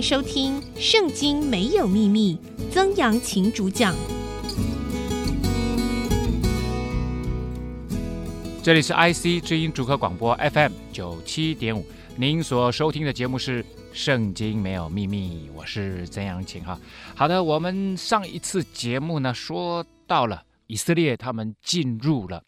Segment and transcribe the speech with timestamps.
[0.00, 2.38] 收听《圣经没有秘密》，
[2.72, 3.94] 曾阳晴主讲。
[8.62, 11.84] 这里是 IC 知音主客广播 FM 九七点五，
[12.16, 13.62] 您所收听的节目是
[13.92, 16.78] 《圣经没有秘密》，我是曾阳晴哈。
[17.14, 22.42] 好的，我们上一次节目呢，说到了以色列他们进入了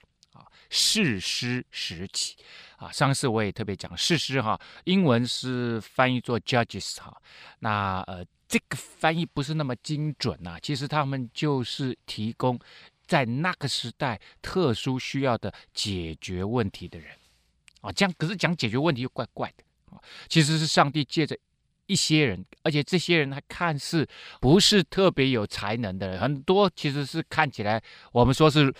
[0.73, 2.34] 士师时期。
[2.77, 7.16] 啊，上次我也特别讲士师哈，英文是翻译作 Judges 哈，
[7.60, 12.59] 那呃这个翻译不是那么精准呐、啊，其实他们就是提供
[13.06, 17.16] 在那个时代特殊需要的解决问题的人，
[17.82, 19.62] 啊，这样可是讲解决问题又怪怪的
[19.95, 21.38] 啊，其实是上帝借着
[21.87, 24.04] 一些人，而且这些人还看似
[24.41, 28.74] 不是特别有才能的人，很多其实是看起来我们说是。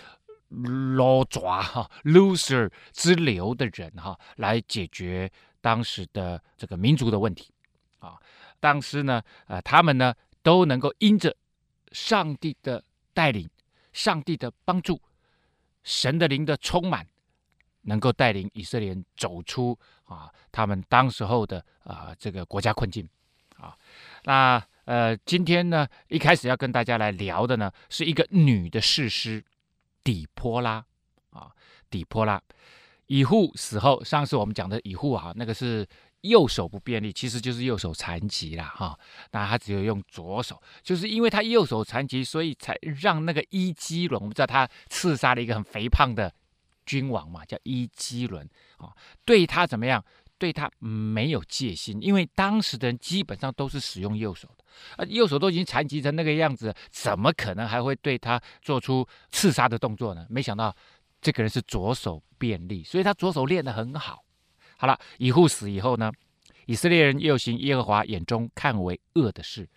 [0.95, 7.51] 老爪哈，loser 之流的人哈，来解决当时的这个民族的问题
[7.99, 8.19] 啊。
[8.59, 11.35] 当时呢，呃，他们呢都能够因着
[11.91, 13.49] 上帝的带领、
[13.91, 15.01] 上帝的帮助、
[15.83, 17.07] 神的灵的充满，
[17.81, 23.07] 能够带领以色列人走出啊他们当时候的啊这个国家困境
[23.57, 23.75] 啊。
[24.23, 29.43] 那呃，今天呢，一开始要跟大家来聊的呢，是一个女的士师。
[30.03, 30.85] 底坡拉
[31.31, 31.51] 啊，
[31.89, 32.41] 底坡拉，
[33.07, 35.87] 以户死后，上次我们讲的以户啊，那个是
[36.21, 38.97] 右手不便利，其实就是右手残疾了哈。
[39.31, 46.33] 那他只有用左手，就是因为他右手残疾，所以才让那个伊基伦，我们知道他刺杀了一个很肥胖的
[46.85, 48.91] 君王嘛，叫伊基伦啊，
[49.25, 50.03] 对他怎么样？
[50.39, 54.62] 对他没有戒心，因为当时的人基本上都是使用右手的，
[54.97, 60.25] 啊，右手都已经残疾成那个样子，怎么可能还会对他做出刺杀的动作呢？
[60.29, 60.75] 没想到
[61.21, 64.23] 这个人是左手便利，所以他左手练得很好。
[64.77, 66.11] 好了，以护死以后呢，
[66.65, 69.69] 以色列人又行耶和华眼中看为恶的事。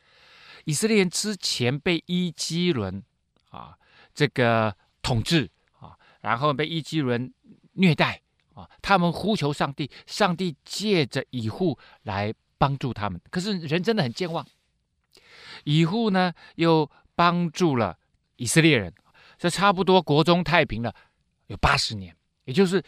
[0.64, 3.02] 以色列人之前被伊基伦
[3.50, 3.77] 啊
[4.14, 7.33] 这个统治啊，然后被伊基伦
[7.73, 8.20] 虐待。
[8.56, 13.20] 啊，他们呼求上帝，上帝借着以护来帮助他们。
[13.30, 14.42] 可是人真的很健忘，
[15.67, 17.99] 以户呢又帮助了
[18.37, 18.93] 以色列人，
[19.37, 20.95] 这差不多国中太平了，
[21.49, 22.17] 有八十年。
[22.45, 22.83] 也就是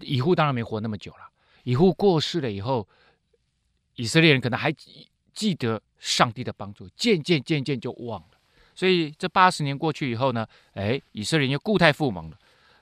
[0.00, 1.28] 以户当然没活那么久了。
[1.64, 2.88] 以户过世了以后，
[3.96, 4.72] 以色列人可能还
[5.32, 8.38] 记得上帝的帮助，渐渐渐渐就忘了。
[8.74, 12.38] 所以这八十年过去以后呢，哎，以色列人又故态复萌了，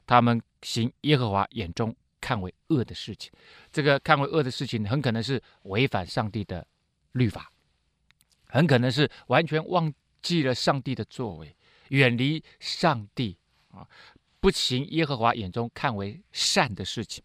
[0.06, 1.94] 他们行耶和华眼中。
[2.20, 3.32] 看为恶的事情，
[3.72, 6.64] 这个看为恶的事情，很可能是违反上帝的
[7.10, 7.50] 律法，
[8.52, 9.90] 很可能是完全忘
[10.20, 11.56] 记了上帝的作为，
[11.88, 13.34] 远离上帝
[13.70, 13.88] 啊，
[14.40, 17.24] 不行耶和华眼中看为善的事情。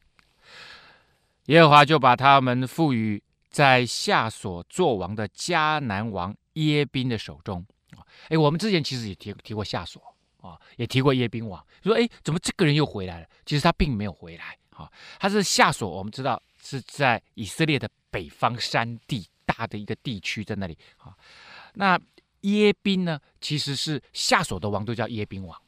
[1.47, 7.99] 耶和华就把他们赋予在夏所作王的迦南王耶宾的手中啊。
[8.29, 10.01] 哎，我们之前其实也提提过夏所
[10.39, 13.27] 啊，也提过耶宾王，说哎，怎么这个人又回来了？
[13.45, 14.57] 其实他并没有回来。
[14.69, 14.89] 啊，
[15.19, 19.27] 他是夏所，我们知道是在以色列的北方山地
[19.57, 21.17] 他的一个地区，在那里啊。
[21.73, 21.99] 那
[22.41, 25.59] 耶宾呢，其实是夏琐的王都叫耶宾王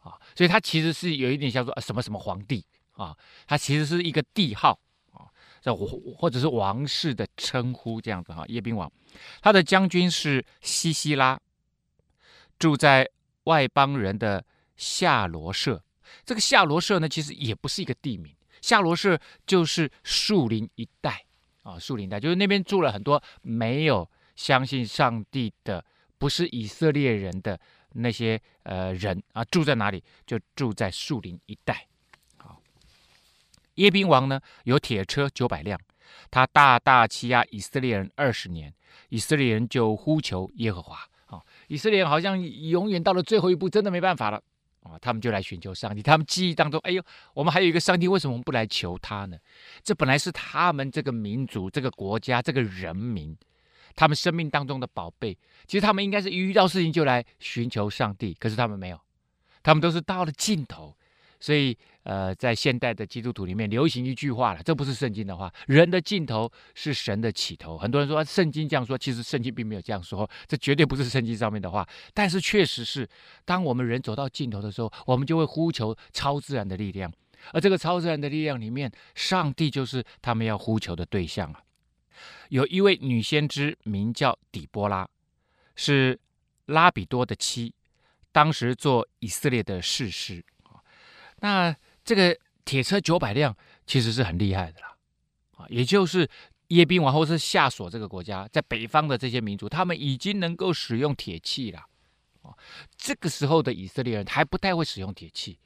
[0.00, 4.78] 啊，所以他其实是有一点像说什么什么皇帝啊，他其实是一个帝号
[5.12, 5.24] 啊，
[5.62, 8.44] 这或者是王室的称呼这样子哈。
[8.48, 8.92] 耶宾王，
[9.40, 11.40] 他的将军是西西拉，
[12.58, 13.08] 住在
[13.44, 14.44] 外邦人的
[14.76, 15.82] 夏罗舍。
[16.24, 18.36] 这个夏罗舍呢，其实也不是一个地名。
[18.60, 21.24] 夏罗舍就是树林一带
[21.62, 25.84] 啊，树林带就是那边住了很多没有相信上帝的，
[26.18, 27.58] 不是以色列人的
[27.92, 30.02] 那些呃人啊，住在哪里？
[30.26, 31.86] 就住在树林一带。
[32.38, 32.60] 好，
[33.74, 35.78] 耶宾王呢，有铁车九百辆，
[36.30, 38.72] 他大大欺压以色列人二十年，
[39.10, 40.98] 以色列人就呼求耶和华。
[41.26, 44.42] 啊，以色列人好像永远到了最后一步，真的没办法了。
[44.82, 46.02] 啊，他们就来寻求上帝。
[46.02, 47.02] 他们记忆当中，哎呦，
[47.34, 49.36] 我们还有一个上帝，为什么不来求他呢？
[49.82, 53.36] 这本来是他们这个民族、这个国家、这个人民，
[53.94, 55.36] 他们生命当中的宝贝。
[55.66, 59.00] 其实他们应该是一遇到事情就来寻求上帝，可是他们没有，
[59.62, 60.96] 他们都是到了尽头。
[61.42, 61.76] 所以，
[62.10, 67.78] 呃，在现代的基督徒里面流行一句话了，这不是圣经的话，人的尽头是神的起头。
[67.78, 71.88] 很多人说圣经这样说，其实圣经并没有这样说，这绝对不是圣经上面的话。
[72.12, 73.08] 但是确实是，
[73.44, 77.12] 当我们人走到尽头的时候，我们就会呼求超自然的力量，
[77.52, 81.62] 而这个超自然的力量里面，上帝就是他们要呼求的对象啊。
[82.48, 85.08] 有一位女先知名叫底波拉，
[85.76, 86.18] 是
[86.66, 87.72] 拉比多的妻，
[88.32, 90.44] 当时做以色列的士师。
[91.42, 91.74] 那
[92.04, 93.56] 这个铁车九百辆
[93.86, 94.96] 其实是很厉害的啦，
[95.56, 96.28] 啊，也就是
[96.68, 101.80] 耶宾王后是夏琐这个国家，在北方的这些民族，他们已经能够使用铁器了。
[102.42, 102.56] 啊，
[102.96, 105.58] 这个时候的以色列人还不太会使用铁器，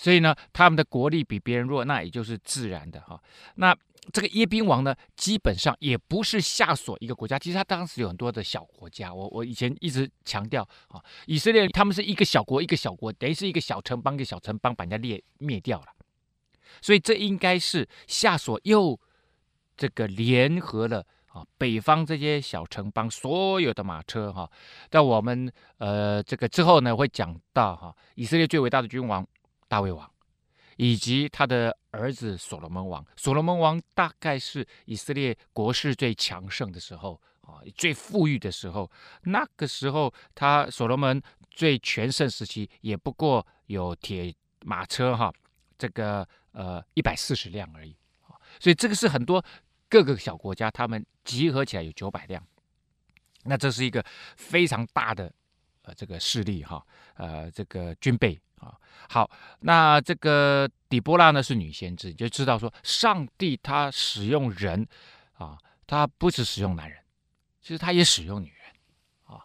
[0.00, 3.22] 所以呢，他们的国力比别人弱，那也就是自然的哈。
[3.56, 3.76] 那
[4.12, 9.12] 这个耶宾王呢，基本上也不是夏琐一个国家，其实他当时有很多的小国家。
[9.12, 15.86] 我我以前一直强调啊，以色列他们是一个小国一个小国，等于是一个小城邦一个小城邦把人家灭灭掉了，
[16.80, 18.98] 所以这应该是夏琐又。
[19.76, 24.50] 这个联合了啊，北方这些小城邦所有的马车哈，
[24.90, 29.26] 在我们呃这个之后呢会讲到哈，以色列最伟大的君王
[29.70, 30.10] 大卫王，
[30.76, 33.06] 以及他的儿子所罗门王。
[33.16, 38.90] 所罗门王大概是以色列国势最强盛的时候啊，最富裕的时候。
[39.22, 44.34] 那个时候他所罗门最全盛时期也不过有铁
[44.64, 45.32] 马车哈，
[45.78, 47.96] 这个呃一百四十辆而已。
[48.58, 49.44] 所以这个是很多。
[49.92, 52.40] 各个小国家，他们集合起来有九百辆，
[53.42, 54.00] 那这是一个
[54.36, 55.32] 非常大的
[55.82, 56.80] 呃这个势力哈，
[57.14, 58.76] 呃这个军备啊。
[59.08, 59.28] 好，
[59.60, 64.86] 那这个底波拉呢是女先知，就知道说上帝他使用人
[65.32, 66.96] 啊，他不是使用男人，
[67.60, 69.42] 其实他也使用女人啊。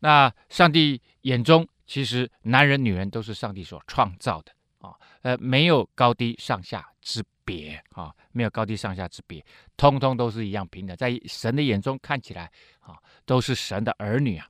[0.00, 9.42] 那上帝眼中其实男人女人都是上帝所创造的啊，呃没有高低上下之别啊，没有高低上下之别，
[9.76, 14.46] 通通都是一样平等，在神的眼中看起来啊，都是神的儿女啊，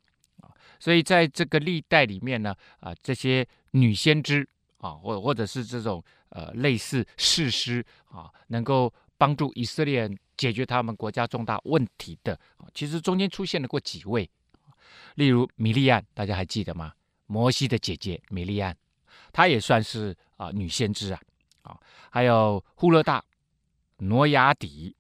[0.79, 12.39] 所以在这个历代里面呢啊，这些女先知啊，或或者是这种呃类似士师啊，能够帮助以色列解决他们国家重大问题的，
[12.75, 14.29] 其实中间出现了过几位，
[15.15, 16.93] 例如米利暗，大家还记得吗？
[17.27, 18.77] 摩西的姐姐米利暗，
[19.33, 21.21] 她也算是啊女先知啊。
[21.63, 21.77] 啊，
[22.11, 23.25] 还有呼勒大、
[23.97, 24.95] 挪亚底、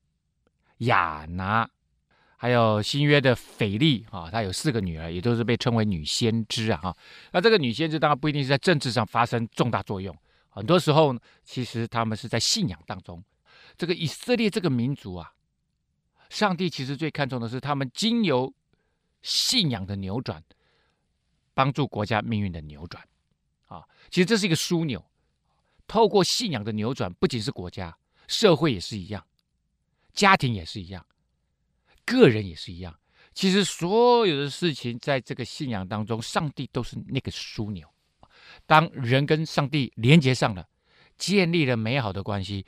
[0.78, 1.70] 亚拿，
[2.36, 6.78] 还有新约的腓力啊，他有四个女儿，也都是被称为女先知啊。
[6.82, 6.96] 哈，
[7.32, 10.16] 那这个女先知当然不一定是在政治上发生重大作用，
[10.50, 13.24] 很多时候，其实他们是在信仰当中。
[13.76, 15.32] 这个以色列这个民族啊，
[16.28, 18.52] 上帝其实最看重的是他们经由
[19.22, 20.42] 信仰的扭转，
[21.54, 23.02] 帮助国家命运的扭转。
[23.66, 25.04] 啊，其实这是一个枢纽。
[25.88, 27.96] 透过信仰的扭转，不仅是国家，
[28.28, 29.24] 社会也是一样，
[30.12, 31.06] 家庭也是一样，
[32.06, 32.98] 个人也是一样。
[33.34, 37.86] 其实所有的事情，在这个信仰当中，上帝都是那个枢纽。
[38.64, 40.66] 当人跟上帝连接上了，
[41.18, 42.64] 建立了美好的关系，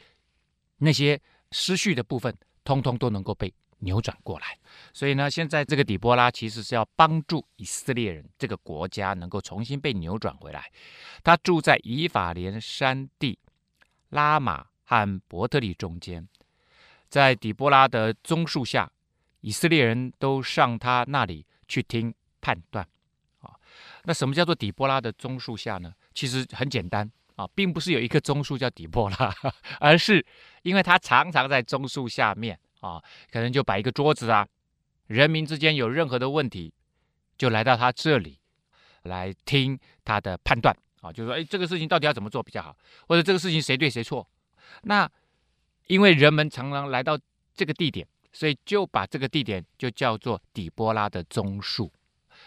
[0.77, 1.19] 那些
[1.53, 4.59] 失去的部分，通通都能够被扭转过来。
[4.93, 10.71] 所以呢，现在这个底波拉其实是要帮助以色列人这个国家能够重新被扭转回来。
[11.23, 13.39] 他住在以法莲山地
[14.11, 16.29] 拉玛和伯特利中间，
[17.09, 18.91] 在底波拉的棕树下，
[19.41, 22.87] 以色列人都上他那里去听判断。
[23.41, 23.55] 啊，
[24.05, 25.93] 那什么叫做底波拉的棕树下呢？
[26.13, 29.35] 其实很简单啊，并不是有一棵棕树叫底波拉，
[29.79, 30.25] 而是
[30.63, 34.47] 因为他常常在棕树下面啊，可能就摆一个桌子啊。
[35.07, 36.73] 人民之间有任何的问题，
[37.37, 38.39] 就来到他这里
[39.05, 42.77] 来听他的判断啊，就说，哎，这个事情到底要怎么做比较好，
[43.07, 44.29] 或者这个事情谁对谁错？
[44.83, 45.09] 那
[45.87, 47.19] 因为人们常常来到
[47.55, 51.93] 这个地点，所以就把这个地点就叫做底波拉的棕树。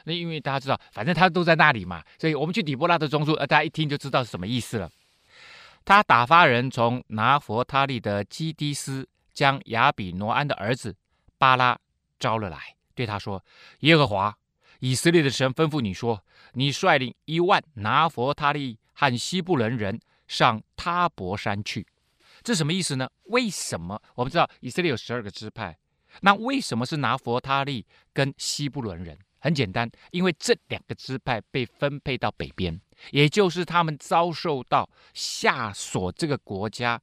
[0.05, 4.89] 那因为大家知道，反正他都在那里嘛，所以我们去底波拉的棕树，呃，大家一听就知道是什么意思了。
[5.83, 10.95] 他打发人从拿弗他利的基低斯，将亚比挪安的儿子
[11.37, 11.77] 巴拉。
[12.19, 13.43] 招了来，对他说
[13.81, 14.37] ：“耶和华
[14.77, 16.23] 以色列的神吩咐你说，
[16.53, 21.87] 你率领一万拿弗他利和西布伦人上他伯山去。”
[22.43, 23.09] 这什么意思呢？
[23.25, 25.77] 为什么我们知道以色列有十二个支派？
[26.21, 29.17] 那为什么是拿弗他利跟西布伦人？
[29.43, 32.79] 很简单，因为这两个支派被分配到北边，
[33.09, 37.01] 也就是他们遭受到夏所这个国家，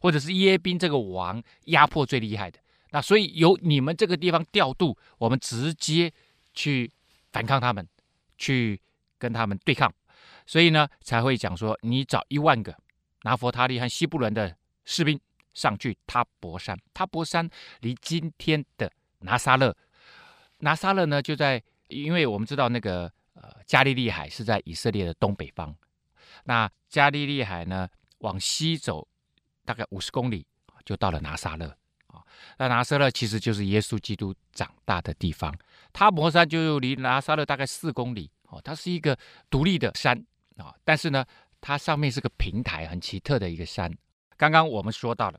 [0.00, 2.60] 或者是耶宾这个王压迫最厉害的。
[2.90, 6.12] 那所以由你们这个地方调度，我们直接
[6.54, 6.88] 去
[7.32, 7.84] 反抗他们，
[8.38, 8.80] 去
[9.18, 9.92] 跟他们对抗，
[10.46, 12.72] 所以呢才会讲说，你找一万个
[13.22, 15.18] 拿弗他利和西布伦的士兵
[15.54, 16.78] 上去他博山。
[16.92, 17.48] 他博山
[17.80, 19.76] 离今天的拿撒勒，
[20.58, 25.74] 拿撒勒呢就在，因为我们知道那个呃加利利海是在以色列的东北方，
[26.44, 29.06] 那加利利海呢往西走
[29.64, 30.46] 大概五十公里
[30.84, 31.76] 就到了拿撒勒。
[32.56, 35.54] 那拿撒勒其实就是耶稣基督长大的地方，
[35.92, 39.16] 他博山就离拿撒勒大概四公里哦，它是一个
[39.48, 40.16] 独立的山
[40.56, 41.24] 啊，但是呢，
[41.60, 43.90] 它上面是个平台，很奇特的一个山。
[44.40, 45.38] 刚刚我们说到了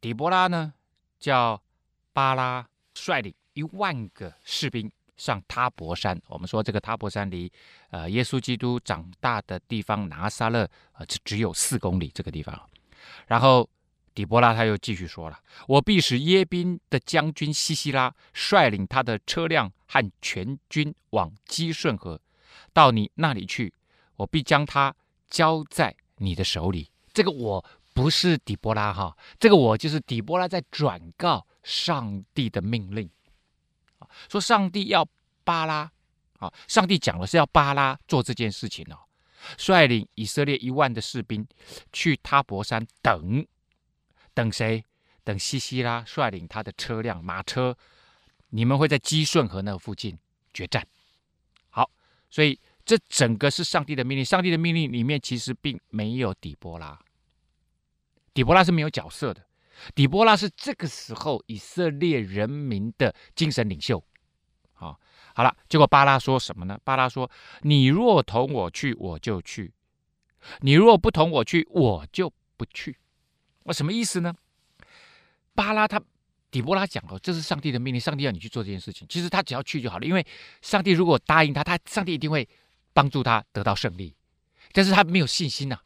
[0.00, 0.74] 底波拉呢，
[1.20, 1.62] 叫
[2.12, 6.20] 巴拉率领一万个士兵上塔伯山。
[6.26, 7.48] 我们说这个塔伯山离
[7.90, 12.60] 呃耶稣基督长大的地方拿撒勒呃只只有四公里这个地方。
[13.28, 13.70] 然后
[14.12, 22.20] 底波拉他又继续说了：“我必使耶宾的将军西西拉率领他的车辆和全军往基顺河，
[22.72, 23.72] 到你那里去。
[24.16, 24.92] 我必将他
[25.30, 33.08] 交在你的手里。”这个我不是底波拉哈，这个我就是底波拉在转告上帝的命令，
[34.28, 35.06] 说上帝要
[35.44, 35.90] 巴拉
[36.38, 38.98] 啊，上帝讲的是要巴拉做这件事情哦，
[39.58, 41.46] 率领以色列一万的士兵
[41.92, 43.46] 去他伯山等，
[44.34, 44.84] 等谁？
[45.24, 47.76] 等西西拉率领他的车辆马车，
[48.48, 50.18] 你们会在基顺河那附近
[50.52, 50.86] 决战。
[51.70, 51.90] 好，
[52.30, 52.58] 所以。
[52.84, 56.98] 这整个是上帝的命令，上帝的命令里面其实并没有底波拉，
[58.34, 59.44] 底波拉是没有角色的，
[59.94, 64.02] 底波拉是这个时候以色列人民的精神领袖。
[64.72, 64.98] 好，
[65.34, 66.78] 好了，结果巴拉说什么呢？
[66.84, 67.30] 巴拉说
[67.62, 69.70] ：“你若同我去，我就去；
[70.60, 72.98] 你若不同我去，我就不去。”
[73.64, 74.34] 我什么意思呢？
[75.54, 76.02] 巴拉他
[76.50, 79.06] 底波拉讲哦，这是上帝的命令，上帝要你去做这件事情。
[79.08, 80.26] 其实他只要去就好了，因为
[80.60, 82.48] 上帝如果答应他，他上帝一定会。
[82.94, 84.14] 帮助他得到胜利，
[84.70, 85.82] 但是他没有信心呐、啊，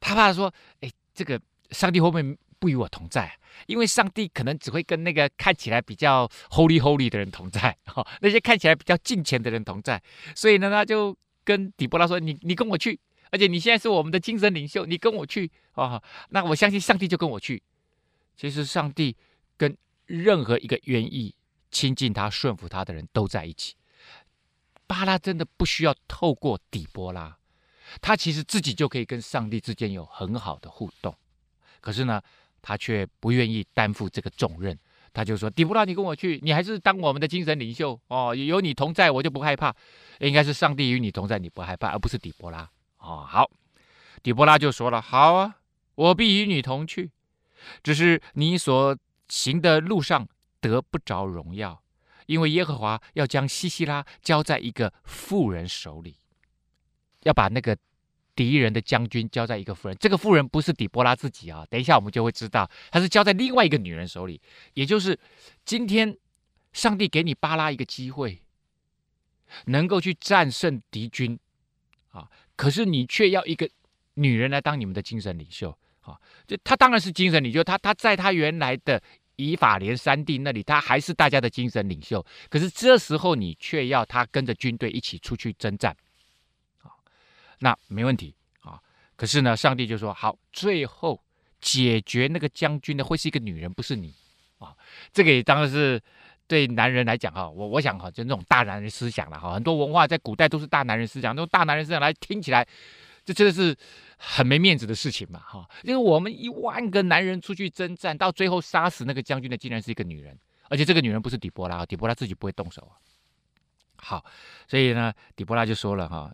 [0.00, 3.34] 他怕说，哎，这个上帝会不会不与我同在？
[3.66, 10.00] 因为上帝可能只会跟那个看起来比较 holy holy 的人同在，哈、 哦，那些看起来比较敬虔的人同在，
[10.34, 17.62] 所以呢，他就跟底波拉说：“你你跟我去，而且你现在是我们的精神领袖，你跟我去啊、哦，那我相信上帝就跟我去。
[18.36, 19.16] 其实上帝
[19.56, 21.34] 跟任何一个愿意
[21.70, 23.74] 亲近他、顺服他的人都在一起。”
[24.86, 27.38] 巴拉真的不需要透过底波拉，
[28.00, 31.14] 他其实自己就可以跟上帝之间有很好的互动。
[31.80, 32.20] 可是呢，
[32.60, 34.78] 他却不愿意担负这个重任。
[35.12, 38.34] 他就说：“底波拉，你跟我去，你还是当我们的精神领袖哦。
[38.34, 39.74] 有你同在，我就不害怕。
[40.20, 43.50] 应该是上帝与你同在，你不害怕，而不是底波拉哦。”好，
[44.22, 45.56] 底波拉就说了：“好啊，
[45.94, 47.10] 我必与你同去，
[47.82, 48.94] 只是你所
[49.28, 50.28] 行的路上
[50.60, 51.82] 得不着荣耀。”
[52.26, 56.16] 因为耶和华要将西西拉交在一个妇人手里，
[57.22, 57.76] 要把那个
[58.34, 59.96] 敌人的将军交在一个妇人。
[59.98, 64.40] 这个妇人不是底波拉自己啊，等一下我们就会知道，他是交在另外一个女人手里。
[64.74, 65.18] 也就是
[65.64, 66.16] 今天，
[66.72, 68.42] 上帝给你巴拉一个机会，
[69.66, 71.38] 能够去战胜敌军
[72.10, 73.68] 啊，可是你却要一个
[74.14, 76.18] 女人来当你们的精神领袖啊。
[76.46, 79.02] 就他当然是精神领袖，他他在他原来的。
[79.38, 82.24] 以法莲山地那里，他还是大家的精神领袖。
[82.48, 85.94] 可是这时候，你却要他跟着军队一起出去征战，
[87.58, 88.80] 那没问题啊。
[89.16, 91.22] 可是呢，上帝就说：好，最后
[91.60, 94.14] 解决那个将军的会是一个女人，不是你
[94.58, 94.74] 啊。
[95.12, 96.00] 这个也当然是
[96.46, 99.54] 对男人来讲哈，我我想哈，就那种大男人思想了哈。
[99.54, 102.66] 很多文化在古代都是大男人思想，那种大男人思想来听起来。
[103.24, 103.76] 这真的是
[104.16, 105.68] 很没面子的事情嘛，哈！
[105.82, 112.94] 因为我们一万个男人出去征战，到最后杀死那个将军的竟然是一个女人，而且这个女人不是底波拉，底波拉自己不会动手啊。
[113.96, 114.24] 好，
[114.68, 116.32] 所以呢，底波拉就说了哈，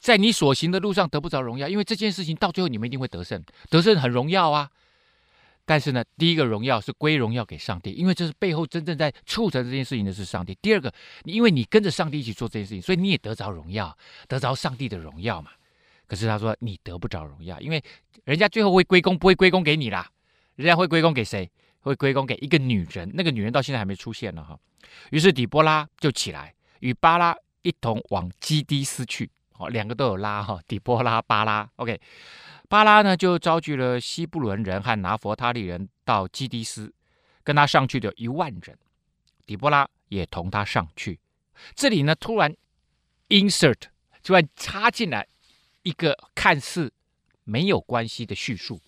[0.00, 4.70] 在你所行的路上得不着荣耀，因为这件事情到最后你们一定会得胜，得胜很荣耀啊。
[5.66, 10.56] 但是呢，第一个荣耀是归荣耀给上帝，因为这是背后真正在促成这件事情的是上帝。
[10.60, 10.92] 第二个，
[11.24, 15.52] 因为你跟着上帝一起做这件事情，所以你也得着荣耀，得着上帝的荣耀嘛。
[16.08, 17.80] 可是他说你得不着荣耀，因为
[18.24, 20.10] 人家最后会归功，不会归功给你啦，
[20.56, 21.48] 人家会归功给谁？
[21.82, 24.58] 会归功给一个女人，那个女人到现在还没出现呢哈。
[25.10, 29.30] 于是底波拉就起来，与巴拉一同往基低斯去。
[29.60, 31.68] 哦，两个都有拉哈，底波拉、巴拉。
[31.76, 32.00] OK，
[32.68, 36.92] 巴拉呢就召集了西布伦人和拿弗他利人到基低斯，
[37.44, 38.78] 跟他上去的一万人，
[39.46, 41.20] 底波拉也同他上去。
[41.74, 42.56] 这里呢突然
[43.28, 43.82] insert
[44.22, 45.26] 突然插进来。
[45.82, 46.92] 一个看似
[47.42, 48.78] 没有关系的叙述，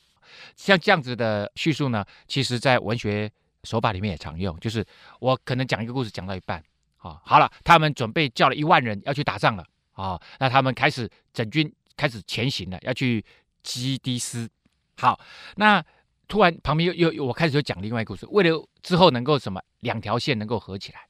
[0.56, 3.32] 像这样子的叙述呢，其实在文学
[3.64, 4.54] 手法里面也常用。
[4.60, 4.84] 就是
[5.18, 6.62] 我可能讲一个故事讲到一半，
[6.98, 13.24] 啊、好了，他们准备叫了一万人要去打仗了，啊、那他们开始整军开始前行了，要去
[13.62, 14.48] 基低斯。
[14.96, 15.18] 好，
[15.56, 15.84] 那
[16.28, 21.00] 突然旁边又又我开始就讲另外一个故事，为了之后能够什么两条线能够合起来，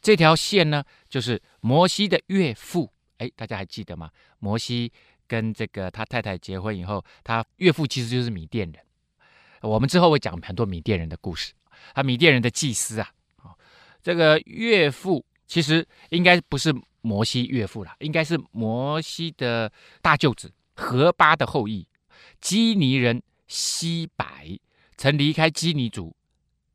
[0.00, 4.10] 这条线呢就是摩西的岳父，哎，大家还记得吗？
[4.38, 4.92] 摩西。
[5.26, 8.84] 跟这个他太太结婚以后，他岳父其实就是米甸人。
[9.62, 11.54] 我们之后会讲很多米甸人的故事。
[11.94, 13.10] 他米甸人的祭司啊，
[14.02, 16.70] 这个岳父其实应该不是
[17.04, 19.70] 摩西岳父啦，应该是摩西的
[20.00, 21.86] 大舅子何巴的后裔。
[22.40, 24.58] 基尼人西百
[24.96, 26.16] 曾离开基尼族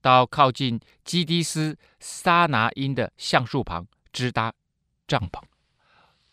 [0.02, 4.54] 到靠近基低斯沙拿因的橡树旁支搭
[5.08, 5.42] 帐篷，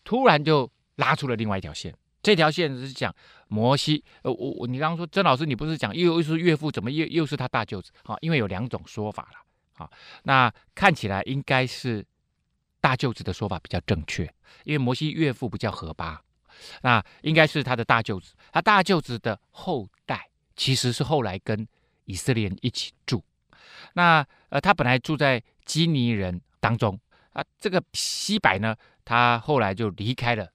[0.03, 1.91] 突然就拉出了另外一条线。
[2.21, 3.13] 这条线是讲
[3.47, 7.91] 摩西，呃，我我你刚刚说曾老师，你不是讲又又是岳父，怎么又又是他大舅子？
[8.03, 9.83] 啊，因为有两种说法了。
[9.83, 9.89] 啊，
[10.23, 12.05] 那看起来应该是
[12.79, 14.23] 大舅子的说法比较正确，
[14.63, 16.21] 因为摩西岳父不叫何巴，
[16.81, 18.33] 那应该是他的大舅子。
[18.51, 21.67] 他大舅子的后代其实是后来跟
[22.05, 23.23] 以色列人一起住。
[23.93, 26.97] 那呃，他本来住在基尼人当中
[27.33, 30.49] 啊，这个西百呢，他后来就离开了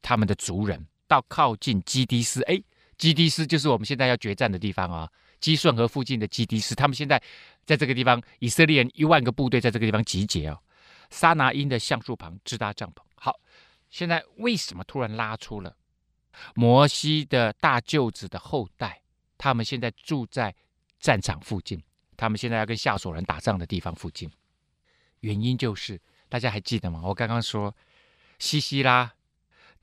[0.00, 2.42] 他们的族人，到靠近基低斯。
[2.44, 2.62] 哎，
[2.96, 5.08] 基低斯就是我们现在要决战的地方啊，
[5.40, 6.74] 基顺河附近的基低斯。
[6.74, 7.20] 他们现在
[7.66, 10.58] 在这个地方，以色列人一万个部队在这个地方集结哦。
[11.14, 13.00] 撒拿因的橡树旁支搭帐篷。
[13.14, 13.38] 好，
[13.88, 15.76] 现在为什么突然拉出了
[16.56, 19.00] 摩西的大舅子的后代？
[19.38, 20.52] 他们现在住在
[20.98, 21.80] 战场附近。
[22.16, 24.28] 他们现在要跟夏琐人打仗的地方附近，
[25.20, 27.00] 原因就是大家还记得吗？
[27.04, 27.72] 我刚刚说，
[28.40, 29.12] 西西拉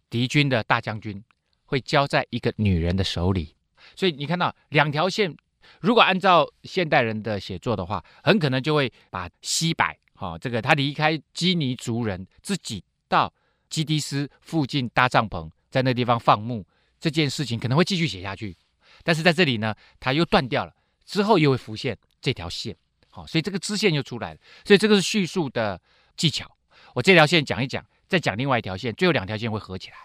[0.09, 1.23] 敌军的大将军
[1.65, 3.55] 会交在一个女人的手里，
[3.95, 5.33] 所以你看到两条线，
[5.79, 9.73] 如果按照现代人的写作的话，很可能就会把西
[10.21, 13.33] 百哈这个他离开基尼族人，自己到
[13.69, 16.65] 基低斯附近搭帐篷，在那地方放牧
[16.99, 18.55] 这件事情可能会继续写下去，
[19.03, 20.73] 但是在这里呢，他又断掉了，
[21.05, 21.97] 之后又会浮现。
[22.21, 22.77] 这条线，
[23.09, 24.39] 好，所以这个支线就出来了。
[24.63, 25.81] 所以这个是叙述的
[26.15, 26.45] 技巧。
[26.93, 29.95] 我这条线讲一讲，再讲另外一条线，最后两条线会合起来。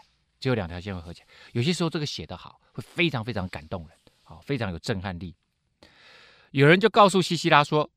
[0.41, 1.27] 最后两条线会合起来。
[1.53, 5.35] 有些时候这个写得好，会非常非常感动人，好，非常有震撼力。
[6.53, 7.91] 有人就告诉西西拉说，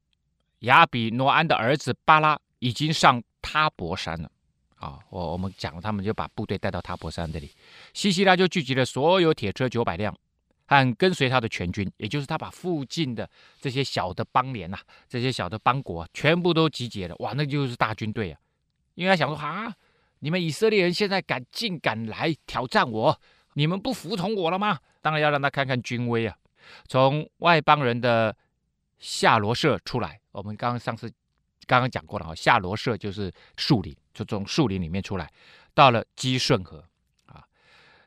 [0.59, 4.31] 亚比挪安的儿子巴拉已经上他泊山了。
[4.75, 7.51] 啊，我我们讲，他们就把部队带到他泊山这里。
[7.93, 10.15] 西西拉就聚集了所有铁车九百辆。
[10.71, 13.27] 和跟随他的全军，也就是他把附近的
[13.59, 18.39] 这些小的邦联呐、这些小的邦国、全部都集结了，哇，那就是大军队啊！
[18.93, 19.73] 因为他想说啊，
[20.19, 23.19] 你们以色列人现在敢竟敢来挑战我，
[23.53, 24.77] 你们不服从我了吗？
[25.01, 26.37] 当然要让他看看军威啊！
[26.87, 28.37] 从外邦人的
[28.99, 31.11] 夏罗舍出来，我们刚刚上次
[31.65, 35.31] 刚刚讲过了哈，夏罗舍就是树林，就从树林里面出来，
[35.73, 36.83] 到了基顺河
[37.25, 37.43] 啊。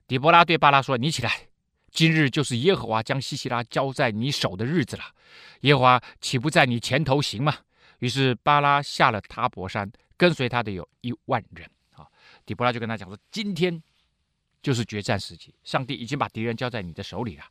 [0.07, 1.49] 底波拉对巴拉说：“你起来。”
[1.93, 5.05] 今日就是耶和华将西西拉交在你手的日子了，
[5.61, 7.55] 耶和华岂不在你前头行吗？
[7.99, 11.71] 于是巴拉下了他泊山，跟随他的有一万人。
[11.91, 12.07] 啊，
[12.47, 13.83] 底波拉就跟他讲说：“今天
[14.63, 17.45] 就是决战时期，上帝已经把敌人交在你的手里了。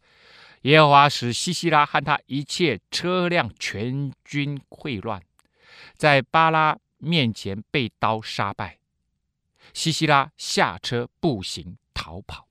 [0.61, 5.21] 耶和华使西西拉和他一切车辆全军溃乱，
[5.95, 8.77] 在巴拉面前被刀杀败。
[9.73, 12.47] 西西拉下车步行逃跑。”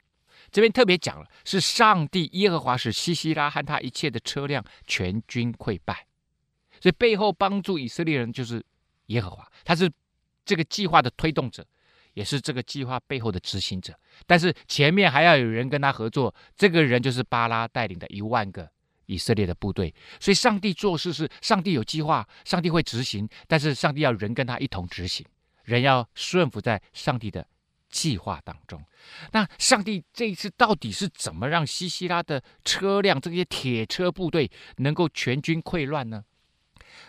[0.50, 6.06] 这边特别讲了，是上帝耶和华使西西拉和他一切的车辆全军溃败，
[6.80, 8.60] 所以背后帮助以色列人就是
[9.06, 9.88] 耶和华，他是
[10.44, 11.64] 这个计划的推动者，
[12.20, 13.98] 也是这个计划背后的执行者。
[14.26, 18.70] 但是前面还要有人跟他合作，这个人就是巴拉带领的一万个
[19.06, 19.94] 以色列的部队。
[20.20, 25.24] 所以上帝做事是上帝有计划，上帝会执行，但是上帝要人跟他一同执行，
[25.64, 27.46] 人要顺服在上帝的
[27.88, 28.84] 计划当中，
[29.32, 36.22] 那上帝这一次到底是怎么让西西拉的车辆这些铁车部队能够全军溃乱呢？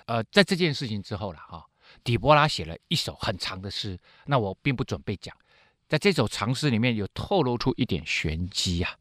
[0.06, 1.65] 呃，在这件事情之后了哈，
[2.03, 5.35] 底波拉写了一首很长的诗，那我并不准备讲，
[5.87, 8.95] 在这首长诗里面有透露出一点玄机呀。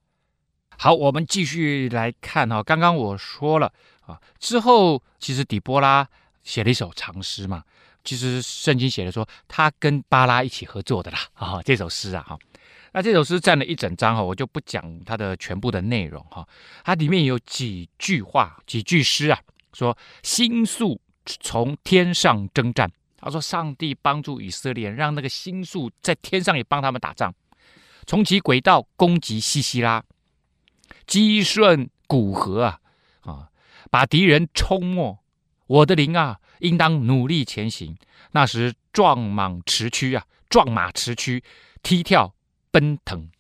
[0.78, 3.72] 好，我们继续来看哈，刚刚我说了
[4.06, 6.08] 啊，之后其实底波拉
[6.42, 7.64] 写了一首长诗嘛。
[8.02, 12.38] 其实圣经写的说，他跟巴拉一起合作的啦，啊，这首诗啊，哈，
[12.92, 16.48] 那这首诗占了一整章哈，我就不讲它的全部的内容哈，
[16.82, 19.38] 它里面有几句话，几句诗啊，
[19.74, 20.98] 说星宿
[21.40, 27.34] 从天上征战，他说上帝帮助以色列，让那个星宿在天上也帮他们打仗，
[28.06, 30.02] 从其轨道攻击西西拉，
[31.06, 32.80] 击顺古河啊，
[33.20, 33.48] 啊，
[33.90, 35.18] 把敌人冲没，
[35.66, 36.38] 我的灵啊。
[36.60, 37.96] 应当努力前行。
[38.32, 41.42] 那时壮莽驰驱啊，壮马驰驱，
[41.82, 42.34] 踢跳
[42.70, 43.30] 奔腾。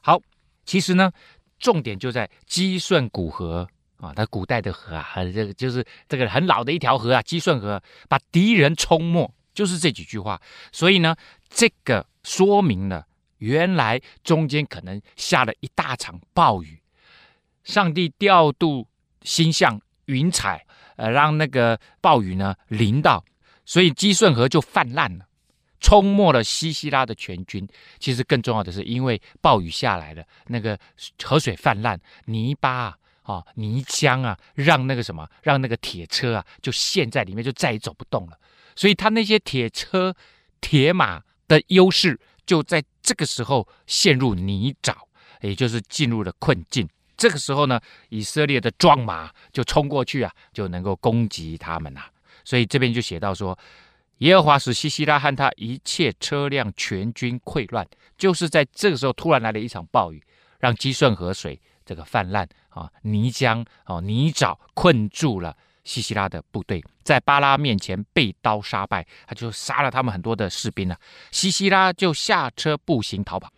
[0.00, 0.22] 好，
[0.64, 1.10] 其实呢，
[1.58, 3.68] 重点就在击顺古河
[4.00, 10.40] 啊，它古代的河啊，这个就是这个很老的一条河啊，基顺河把敌人冲没，就是这几句话。
[10.72, 11.14] 所以呢，
[11.48, 13.06] 这个说明了
[13.38, 16.80] 原来中间可能下了一大场暴雨，
[17.64, 18.88] 上帝调度
[19.22, 20.66] 星象云彩。
[20.96, 23.24] 呃，让那个暴雨呢淋到，
[23.64, 25.24] 所以基顺河就泛滥了，
[25.80, 27.66] 冲没了西西拉的全军。
[27.98, 30.78] 其实更重要的是，因为暴雨下来了，那个
[31.24, 32.98] 河水泛滥，泥巴啊，
[33.30, 38.38] 啊泥浆啊，让那个什么，让那个铁车啊就陷在里面，就再也走不动了。
[38.76, 40.14] 所以他那些铁车、
[40.60, 44.94] 铁马的优势就在这个时候陷入泥沼，
[45.40, 46.88] 也就是进入了困境。
[47.16, 52.04] 这个时候呢，以色列的壮马就冲过去啊，就能够攻击他们呐、
[52.44, 53.58] 所以这边就写到说，
[54.18, 60.22] 耶和华使西西拉和他一切车辆全军溃乱，就是在这个时候突然来了一场暴雨，
[60.58, 70.96] 让基顺河水这个泛滥啊，泥浆啊泥沼困住了西西拉的部队，在巴拉面前被刀杀败，他就杀了他们很多的士兵、啊。
[71.32, 73.52] 西西拉就下车步行逃跑，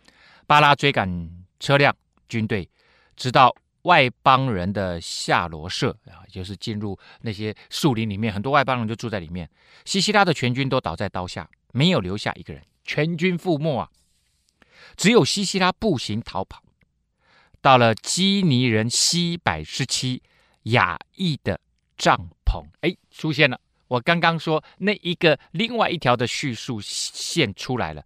[0.47, 1.95] 巴拉追赶车辆
[2.27, 2.67] 军队。
[3.15, 9.47] 直到外邦人的夏罗舍啊，就是进入那些树林里面，很多外邦人就住在里面。
[9.85, 13.91] 西西拉的全军都倒在刀下，没有留下一个人，全军覆没啊！
[14.97, 16.62] 只有西西拉步行逃跑，
[17.63, 20.21] 到了基尼人西百之妻
[20.63, 21.61] 亚亿的
[21.97, 23.57] 帐篷，哎，出现了。
[23.87, 28.05] 我刚刚说那一个另外一条的叙述线出来了。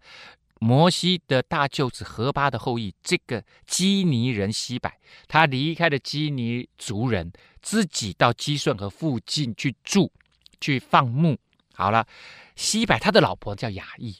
[0.60, 10.12] 摩西的大舅子何巴的后裔，这个基尼人西百，他离开了基尼族人，自己到基顺河附近去住，
[10.60, 11.36] 去放牧。
[11.74, 12.06] 好了，
[12.54, 14.18] 西百他的老婆叫亚亿，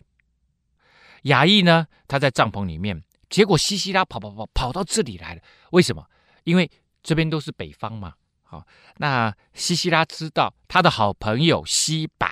[1.22, 6.04] 亚亿呢，他在帐篷里面，结果西西拉跑跑跑跑到这里来了，为什么？
[6.44, 6.70] 因为
[7.02, 8.14] 这边都是北方嘛。
[8.42, 12.26] 好，那西西拉知道他的好朋友西柏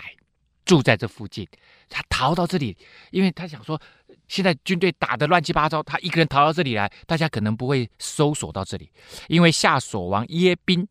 [0.65, 1.47] 住在这附近。
[1.89, 2.77] 他逃到这里，
[3.11, 3.81] 因为他想说，
[4.27, 8.91] 现在军队打得乱七八糟，他一个人逃到这里来，大家可能不会搜索到这里。
[9.29, 10.89] 因为夏索王耶宾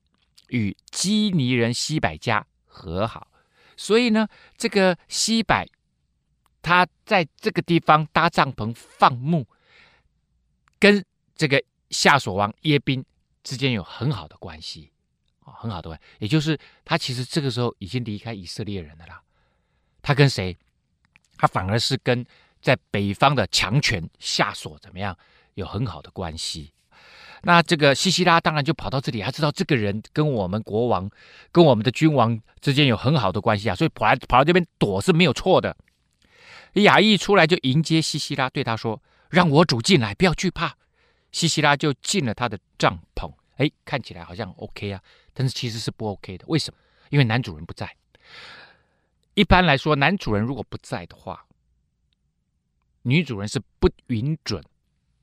[0.49, 3.27] 与基尼人西百家和好，
[3.75, 5.67] 所以呢，这个西柏
[6.61, 9.45] 他在这个地方搭帐篷放牧，
[10.79, 11.03] 跟
[11.35, 13.03] 这个夏琐王耶宾
[13.43, 14.91] 之间有很好的关系
[15.43, 16.05] 啊，很好的关系。
[16.19, 19.21] 也就是他其实这个时候已经离开以色列人了啦，
[20.01, 20.57] 他跟谁？
[21.37, 22.25] 他反而是跟
[22.61, 25.17] 在北方的强权夏琐怎么样
[25.55, 26.71] 有很好的关系。
[27.43, 31.07] 那这个西西拉当然就跑到这里，他知道这个人跟我们国王、
[31.51, 35.75] 跟我们的君王之间有很好的关系啊，所以跑来跑到这边躲是没有错的。
[36.73, 40.75] 亚亿出来就迎接西西拉，对他说：“让我主进来，不要惧怕。”
[41.31, 43.31] 西西拉就进了他的帐篷。
[43.57, 45.01] 哎，看起来好像 OK 啊，
[45.33, 46.45] 但是其实是不 OK 的。
[46.47, 46.79] 为什么？
[47.09, 47.95] 因为男主人不在。
[49.33, 51.45] 一般来说，男主人如果不在的话，
[53.01, 54.63] 女主人是不允准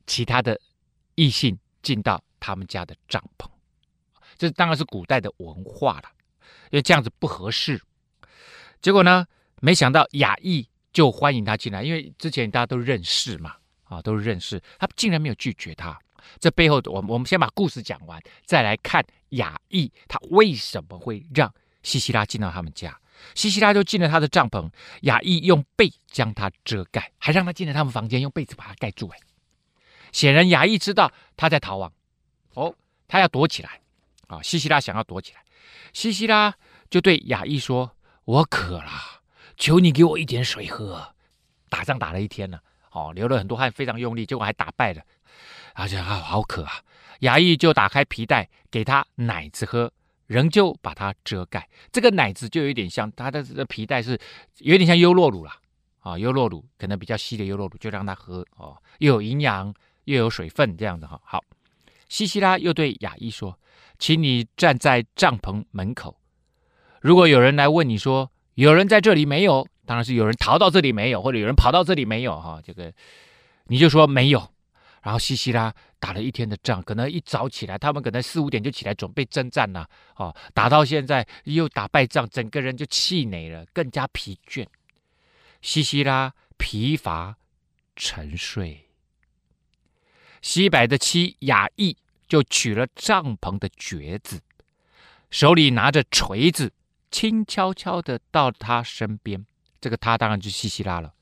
[0.06, 0.60] 其他的
[1.14, 3.48] 异性进到他们家的帐篷。
[4.36, 6.10] 这当然是古代的文化了，
[6.70, 7.82] 因为这样子不合适。
[8.80, 9.26] 结果呢，
[9.60, 13.56] 没想到雅意就欢迎他进来，因为之前大家都认识嘛，
[13.92, 15.98] 啊，都认识，他竟然没有拒绝他。
[16.38, 21.52] 这背后，我们我们先把故事讲完，再来看雅意他为什么会让
[21.82, 22.98] 西西拉进到他们家。
[23.34, 24.70] 西西拉就进了他的帐篷，
[25.02, 29.08] 雅意用被将他遮盖，还让他进了他们房间，用被子把他盖住。
[29.08, 29.18] 哎，
[30.10, 31.92] 显然雅意知道他在逃亡，
[32.54, 32.74] 哦，
[33.06, 33.80] 他要躲起来
[34.28, 34.40] 啊！
[34.42, 35.44] 西西拉想要躲起来，
[35.92, 36.54] 西西拉
[36.88, 38.90] 就对雅意说：“我渴了，
[39.56, 41.14] 求你给我一点水喝。
[41.68, 45.02] 打仗打了一天了，哦，流了很多汗，非常用力，结果还打败了，
[45.74, 46.72] 而且啊，好渴啊！”
[47.20, 49.92] 亚亿就打开皮带，给他奶子喝。
[50.28, 54.18] 仍旧把它遮盖，这个奶子就有点像它的这个皮带是
[54.60, 55.52] 有点像优酪乳了
[55.98, 59.74] 啊，优酪乳可能比较稀的优酪乳，就让他喝哦，又有营养
[60.04, 61.20] 又有水分这样子哈。
[61.22, 61.44] 好，
[62.08, 63.58] 西西拉又对亚亿说
[63.98, 66.18] ：“请你站在帐篷门口，
[67.02, 72.92] 如果有人来问你说有人在这里没有，当然是有人逃到这里没有，或者有人跑到这里没有哈，这个
[73.66, 74.48] 你就说没有。”
[75.02, 79.84] 然后西西拉打了一天的仗，可能一早起来，他们可能四五点就起来准备征战了。
[80.14, 84.64] 哦，打到现在又打败仗，整个人就气馁了，更加疲倦。
[85.60, 87.36] 西西拉疲乏
[87.96, 88.86] 沉睡。
[90.40, 91.96] 西百的妻雅意
[92.28, 94.40] 就取了帐篷的橛子，
[95.30, 96.72] 手里拿着锤子，
[97.10, 99.44] 轻悄悄地到他身边。
[99.82, 101.12] 这个他当然就是西西拉了，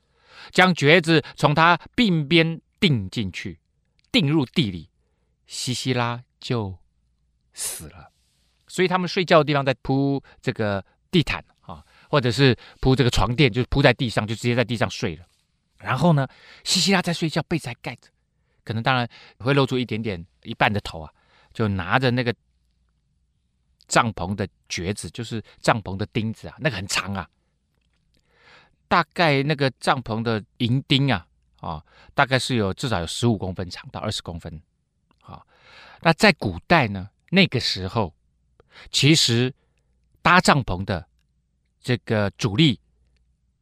[0.51, 3.59] 将橛子从他鬓边钉进去。
[4.11, 4.89] 钉入地里，
[5.47, 6.77] 西西拉就
[7.53, 8.11] 死了。
[8.67, 15.25] 所以他们睡觉的地方在铺这个地毯啊，或者是铺这个床垫，就铺在地上，就直接在地上睡了。
[15.77, 16.27] 然后呢，
[16.65, 18.09] 西西拉在睡觉，被子还盖着，
[18.65, 19.07] 可能当然
[19.39, 21.11] 会露出一点点一半的头啊，
[21.53, 22.35] 就拿着那个
[23.87, 27.29] 帐篷的橛子，就是帐篷的钉子啊，那个很长啊，
[28.91, 31.25] 大概那个帐篷的银钉啊。
[31.61, 31.79] 啊、
[32.15, 34.59] 大概是有至少有十五公分长到二十公分，
[35.21, 35.45] 好、
[36.01, 38.11] 那在古代呢，那个时候，
[38.89, 39.53] 其实
[40.23, 41.05] 搭帐篷的
[41.79, 42.79] 这个主力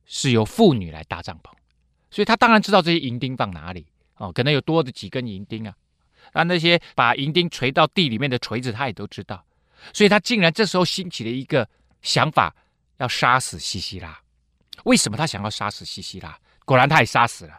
[0.05, 1.51] 是由妇女来搭帐篷，
[2.09, 5.75] 所以他当然知道这些银钉放哪里哦，可能有多的几根银钉啊。
[6.31, 9.45] 啊，那些把银钉锤到地里面的锤子，他也都知道，
[9.93, 11.67] 所以他竟然这时候兴起了一个
[12.01, 12.55] 想法，
[12.99, 14.17] 要杀死西西拉。
[14.85, 16.37] 为什么他想要杀死西西拉？
[16.65, 17.53] 果然他也杀死了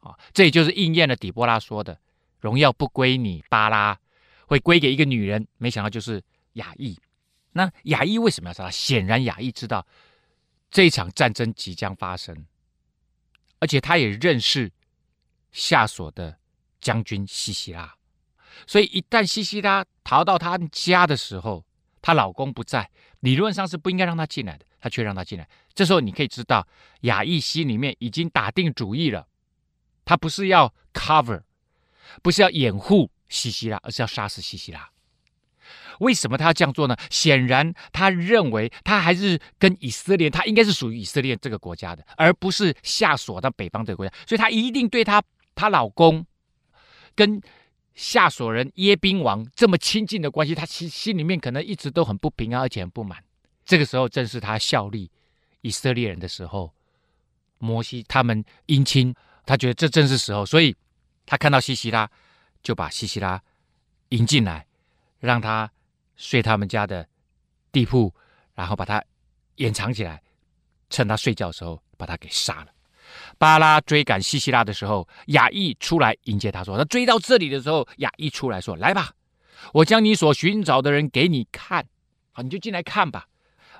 [0.00, 0.18] 啊、哦！
[0.32, 1.98] 这也就是应验了底波拉说的
[2.40, 3.98] ：“荣耀不归你，巴拉，
[4.46, 6.22] 会归给一个女人。”没想到就是
[6.52, 6.98] 雅意。
[7.52, 8.70] 那雅意为什么要杀他？
[8.70, 9.86] 显然雅意知道
[10.70, 12.46] 这场战争即将发生，
[13.58, 14.70] 而且他也认识
[15.52, 16.38] 夏琐的
[16.80, 17.94] 将军西西拉。
[18.66, 21.64] 所以，一旦西西拉逃到他家的时候，
[22.00, 22.88] 她老公不在，
[23.20, 25.48] 理论上是不应该让她进来的，他却让他进来。
[25.72, 26.68] 这时候，你可以知道，
[27.00, 29.26] 亚裔心里面已经打定主意了，
[30.04, 31.40] 他不是要 cover，
[32.22, 34.90] 不是要掩护西西拉，而是要杀死西西拉。
[36.00, 36.94] 为什么他要这样做呢？
[37.08, 44.12] 显然，他认为他还是跟以色列，他应该是属于以色列这个国家的，而不是夏琐的北方这个国家。
[44.28, 45.22] 所以，他一定对他
[45.54, 46.26] 她老公
[47.14, 47.40] 跟。
[47.96, 53.22] 夏琐人耶宾王这么亲近的关系，他心心里面可能一直都很不平安，而且很不满。
[53.64, 55.10] 这个时候正是他效力
[55.62, 56.72] 以色列人的时候，
[57.58, 59.14] 摩西他们姻亲，
[59.46, 60.74] 他觉得这正是时候，所以
[61.24, 62.10] 他看到西西拉，
[62.62, 63.40] 就把西西拉
[64.10, 64.66] 迎进来，
[65.18, 65.70] 让他
[66.16, 67.08] 睡他们家的
[67.72, 68.14] 地铺，
[68.54, 69.02] 然后把他
[69.56, 70.22] 掩藏起来，
[70.90, 72.68] 趁他睡觉的时候把他给杀了。
[73.38, 79.12] 巴拉追赶西西拉的时候，亚裔出来迎接他说：“他追到这里的时候，亚裔出来说：‘来吧，
[79.72, 81.86] 我将你所寻找的人给你看，
[82.32, 83.26] 好，你就进来看吧。’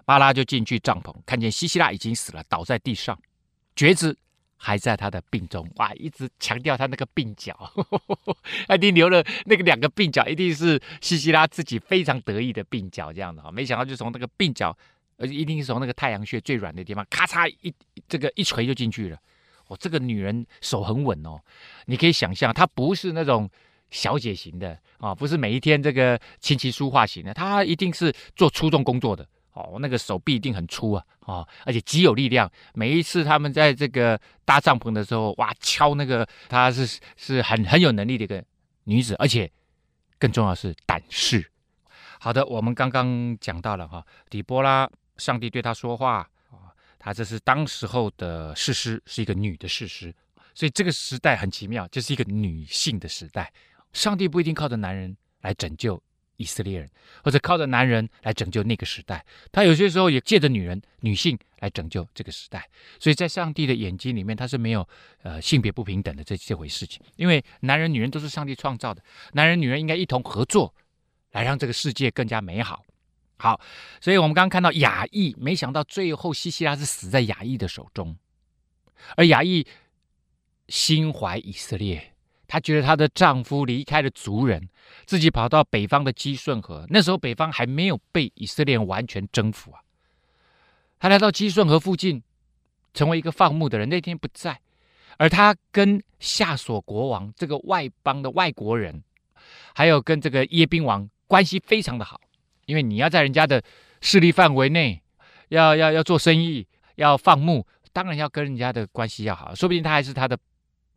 [0.04, 3.18] 巴拉就进去帐篷，看见西西拉已经死了，倒在地上，
[3.74, 4.16] 橛子
[4.56, 5.68] 还在他的鬓中。
[5.76, 7.54] 哇，一直强调他那个鬓角，
[8.68, 13.50] 他一定留了那个两个鬓角，一定是西西拉自己非常得意的鬓角，这样的哈。
[13.50, 14.76] 没想到就从那个鬓角。”
[15.16, 17.72] 而且一定是从那个太阳穴最软的地方，咔嚓一
[18.08, 19.16] 这个一锤就进去了。
[19.68, 21.40] 哦，这个女人手很稳哦，
[21.86, 23.48] 你可以想象，她不是那种
[23.92, 29.24] 小姐型的啊、不是每一天这个琴棋书画型的，她一定是做粗重工作的。
[29.54, 32.48] 哦，那个手臂一定很粗啊，哦，而且极有力量。
[32.74, 38.44] 每一次他们在这个搭帐篷的时候，哇，敲那个，她是是很很有能力的一个
[38.84, 39.50] 女子，而且
[40.18, 41.50] 更重要是胆识。
[42.20, 44.88] 好的，我们刚刚讲到了哈、哦，底波拉。
[45.16, 50.12] 上帝对她说话啊，他这是当时候的士师，是一个女的士师，
[50.56, 53.52] 所以这个时代很奇妙，就是一个女性的时代。
[53.92, 56.02] 上帝不一定靠着男人来拯救
[56.44, 56.90] 以色列人，
[57.22, 62.68] 或者靠着男人来拯救那个时代，他有些时候也借着女人、女性来拯救这个时代。
[63.00, 64.87] 所以在上帝的眼睛里面，他是没有
[65.22, 69.02] 呃性别不平等的这这回事情，因为男人、女人都是上帝创造的，
[69.33, 70.74] 男人、女人应该一同合作，
[71.33, 72.85] 来让这个世界更加美好。
[73.38, 73.61] 好，
[74.00, 78.16] 所以我们刚刚看到亚裔，没想到最后西西拉是死在亚裔的手中，
[79.16, 79.66] 而亚裔
[80.68, 82.13] 心怀以色列，
[82.54, 84.68] 她觉得她的丈夫离开了族人，
[85.06, 89.80] 自己跑到北方的基顺河，那时候北方还没有被以色列完全征服啊。
[91.00, 92.22] 她来到基顺河附近，
[92.92, 94.60] 成为一个放牧的人，那天不在，
[95.18, 99.02] 而她跟夏索国王这个外邦的外国人，
[99.74, 102.20] 还有跟这个耶宾王关系非常的好。
[102.66, 103.60] 因为你要在人家的
[104.00, 105.02] 势力范围内，
[105.48, 106.64] 要要要做生意，
[106.94, 110.38] 要放牧，当然要跟人家的关系要好，说不定他还是他的，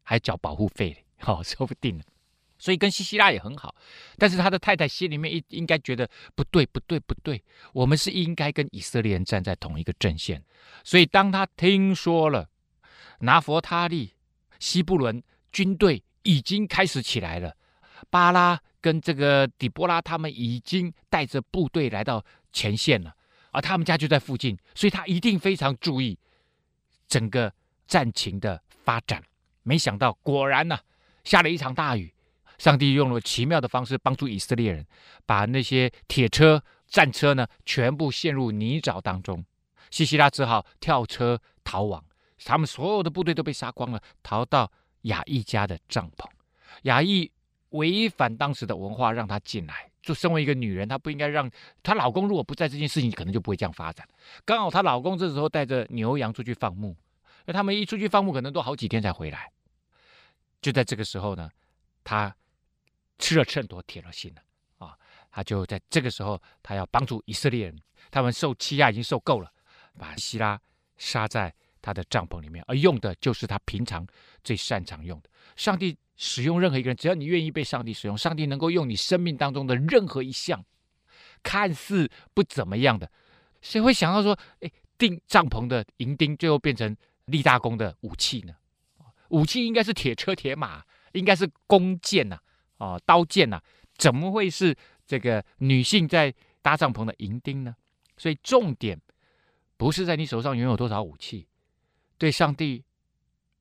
[0.03, 2.01] 还缴保护费，好、哦，说不定。
[2.57, 3.75] 所以跟西西拉也很好，
[4.17, 10.43] 但是他的太太心里面应应该觉得不对，不对，不对，我们是应该跟以色列人站在同一个阵线。
[10.83, 12.49] 所以当他听说了
[13.19, 14.13] 拿弗他利、
[14.59, 17.55] 西布伦军队已经开始起来了，
[18.09, 18.59] 巴拉。
[18.79, 23.13] 跟这个底波拉他们已经带着部队来到前线了，
[23.51, 26.17] 而他们家就在附近，所以他一定非常注意
[27.07, 27.51] 整个
[27.85, 29.21] 战情的发展。
[29.63, 30.79] 没想到，果然呢、
[31.27, 32.13] 下了一场大雨，
[32.57, 34.85] 上帝用了奇妙的方式帮助以色列人，
[35.25, 39.43] 把那些铁车、战车呢全部陷入泥沼当中。
[39.91, 42.03] 西西拉只好跳车逃亡，
[42.45, 46.25] 他们所有的部队都被杀光了，逃到雅意家的帐篷。
[46.83, 47.31] 雅意。
[47.71, 49.91] 违反当时的文化，让她进来。
[50.01, 51.51] 就身为一个女人，她不应该让
[51.83, 54.07] 她老公如果不在，这件事情可能就不会这样发展。
[54.45, 56.95] 刚好她老公这时候带着牛羊出去放牧，
[57.45, 59.51] 那他们一出去放牧，可能都好几天才回来。
[60.61, 61.49] 就在这个时候呢，
[62.03, 62.35] 他
[63.19, 64.41] 吃了秤砣，铁了心了
[64.77, 64.97] 啊！
[65.31, 67.79] 他就在这个时候，他要帮助以色列人，
[68.11, 69.51] 他们受欺压已经受够了，
[69.97, 70.59] 把希拉
[70.97, 74.05] 杀在他的帐篷里面，而用的就是他平常
[74.43, 75.29] 最擅长用的。
[75.55, 75.97] 上帝。
[76.19, 80.65] 使用任何一个人，只要你愿意被上帝使用，上帝能够用你生命当中的任何一项
[81.43, 83.07] 看似不怎么样的，
[83.61, 88.55] 谁会想到说，哎，钉帐篷的银钉最后变成立大功的武器呢？
[89.29, 92.39] 武器应该是铁车铁马，应该是弓箭呐，
[92.77, 93.61] 啊，刀剑呐，
[93.97, 97.75] 怎么会是这个女性在搭帐篷的营钉呢？
[98.17, 98.99] 所以重点
[99.77, 101.47] 不是在你手上拥有多少武器，
[102.17, 102.83] 对上帝、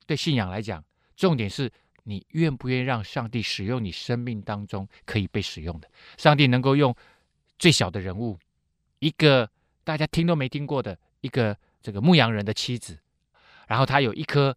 [0.06, 0.84] 对信仰来讲，
[1.16, 1.70] 重点是
[2.04, 5.90] 你愿不愿意让上帝使用你生命当中可以被使用的。
[6.16, 6.94] 上帝能够用
[7.58, 8.38] 最小的人物，
[9.00, 9.50] 一个
[9.84, 12.98] 大家听都没听过的一个这个牧羊人的妻子，
[13.66, 14.56] 然后他有一颗。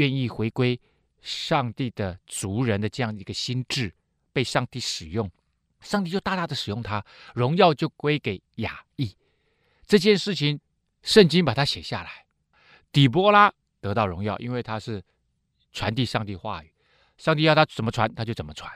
[0.00, 0.80] 愿意回归
[1.20, 3.92] 上帝的族人的这样一个心智，
[4.32, 5.30] 被上帝使用，
[5.80, 9.14] 上帝就大大的使用他，荣耀就归给亚义。
[9.86, 10.58] 这件事情，
[11.02, 12.24] 圣经把它写下来。
[12.90, 15.02] 底波拉得到荣耀，因为他是
[15.70, 16.72] 传递上帝话语，
[17.18, 18.72] 上帝要他怎么传，他就怎么传。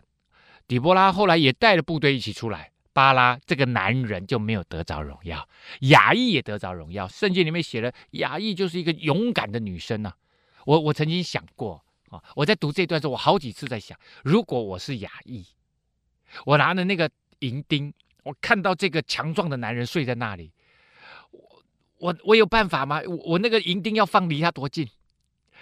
[0.69, 5.49] 底波拉后来也带着部队一起出来，巴拉这个男人就没有得着荣耀，
[5.81, 7.09] 雅意也得着荣耀。
[7.09, 10.13] 圣经里面写了，雅意就是一个勇敢的女生呐、
[10.65, 15.47] 我我曾经想过啊，我在读这段时候，我好几次在想，如果我是亚义，
[16.45, 20.53] 我拿着那个银钉，我看到这个强壮的男人睡在那里，
[21.31, 21.63] 我
[21.99, 23.01] 我我有办法吗？
[23.07, 24.89] 我我那个银钉要放离他多近？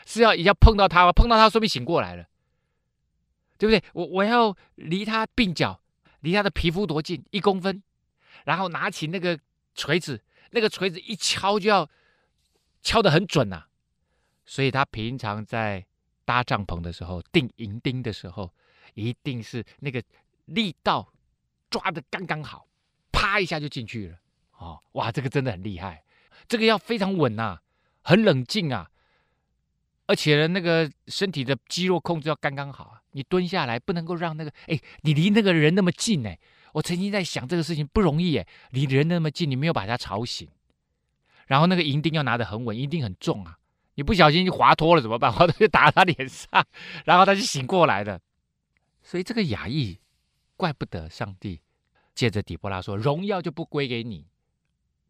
[0.04, 1.12] 是要要碰到他吗？
[1.12, 2.26] 碰到他说明醒过来了，
[3.56, 3.82] 对不对？
[3.92, 5.80] 我我要离他鬓角，
[6.20, 7.24] 离他的皮肤多近？
[7.30, 7.82] 一公分，
[8.44, 9.38] 然后拿起那个
[9.74, 11.88] 锤子，那个锤子一敲就要
[12.82, 13.68] 敲得很准呐、啊。
[14.44, 15.85] 所以他平常在
[16.24, 18.52] 搭帐篷的时候，钉银钉的时候，
[18.94, 20.02] 一定是那个
[20.46, 21.12] 力道
[21.70, 22.66] 抓的刚刚好，
[23.12, 24.18] 啪一下就进去了。
[24.59, 26.05] 哦，哇，这个真的很厉害，
[26.46, 27.59] 这个要非常稳呐，
[28.02, 28.90] 很冷静啊，
[30.07, 33.02] 而且呢，那个身体的肌肉控制要刚刚好啊。
[33.14, 36.38] 你蹲下来不能够让那个，哎，你离那个人那么近哎，
[36.72, 40.48] 我曾经在想这个事情不容易哎，离人那么近，你没有把他吵醒，
[41.46, 43.59] 然后那个银钉要拿得很稳，营钉很重啊。
[43.94, 45.31] 你不小心就滑脱了怎么办？
[45.33, 46.64] 滑脱就打他脸上，
[47.05, 48.20] 然后他就醒过来了。
[49.02, 49.98] 所以这个亚义，
[50.57, 51.61] 怪不得上帝
[52.14, 54.26] 借着底波拉说，荣耀就不归给你，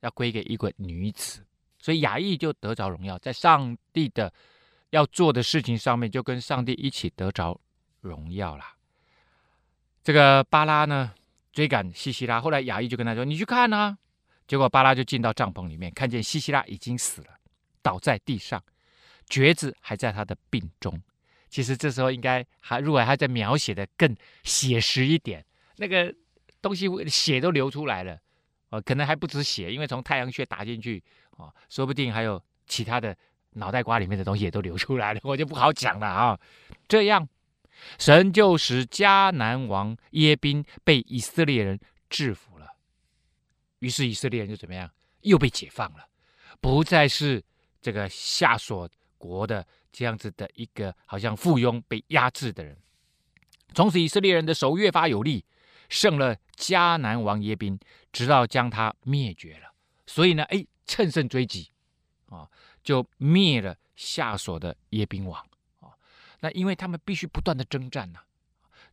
[0.01, 1.45] 要归给一个女子。
[1.79, 4.33] 所以亚义就得着荣耀，在上帝的
[4.90, 7.61] 要做的事情上面，就跟上帝一起得着
[8.01, 8.64] 荣耀了。
[10.03, 11.12] 这个巴拉呢，
[11.53, 13.99] 追赶西西拉，后来亚义就跟他说：“你去看啊。”
[14.47, 17.29] 结果巴拉就进到帐篷里面，看见西西拉已经死了，
[17.83, 18.62] 倒在地上。
[19.29, 21.01] 橛子还在他的病中，
[21.49, 25.42] 其实这时候应该还如果还在描写的更写实一点，
[25.77, 26.14] 那个
[26.61, 28.18] 东西血都流出来了，
[28.68, 33.16] 呃，可能还不止血，因为从太阳穴打进去，哦，说不定还有其他的
[33.53, 36.38] 脑袋瓜里面的东西也都流出来了，我就不好讲了啊。
[36.87, 37.27] 这样，
[37.99, 42.66] 神就使迦南王耶宾被以色列人制服了，
[43.79, 44.90] 于是以色列人就怎么样，
[45.23, 46.07] 又被解放了，
[46.61, 47.42] 不再是
[47.83, 48.88] 这个下所。
[49.23, 52.77] 国的这样子的一个好像附庸被压制的人，
[53.73, 55.45] 从此以色列人的手越发有力，
[55.88, 57.79] 胜了迦南王耶宾，
[58.11, 59.73] 直到将他灭绝了。
[60.09, 61.71] 所以呢，哎，乘胜追击
[62.31, 62.51] 啊，
[62.83, 65.40] 就灭了下所的耶宾王
[65.79, 65.95] 啊。
[66.40, 68.18] 那因为他们必须不断的征战呐，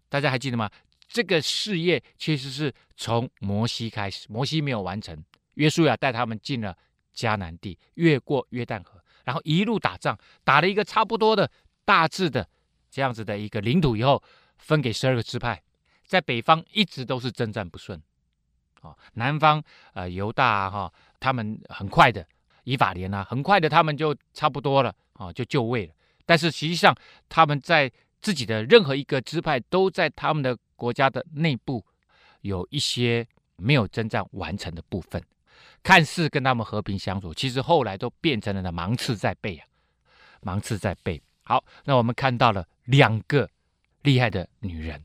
[0.09, 0.69] 大家还记得吗？
[1.07, 5.25] 这个事业其实是从摩西开始，摩西没有完成，
[5.55, 6.77] 约书亚带他们进了
[7.27, 9.01] 迦南地，越过约旦河。
[9.25, 11.49] 然后一路打仗，打了一个差不多的
[11.85, 12.47] 大致的
[12.89, 14.23] 这样子的一个领土以后，
[14.57, 15.61] 分给十二个支派，
[16.05, 18.01] 在北方一直都是征战不顺，
[18.81, 19.61] 啊，南方
[19.93, 22.25] 呃犹大啊哈，他们很快的
[22.63, 25.93] 以法莲啊，很快的他们就差不多了啊，就就位了。
[26.25, 26.95] 但是实际上
[27.27, 31.85] 他们在自己的任何一个支派，都在他们的国家的内部
[32.41, 33.27] 有一些
[33.57, 35.21] 没有征战完成的部分。
[35.81, 39.65] 看似跟他们和平相处，其实后来都变成了呢芒刺在背啊，
[40.41, 41.21] 芒刺在背。
[41.43, 43.49] 好，那我们看到了两个
[44.03, 45.03] 厉害的女人，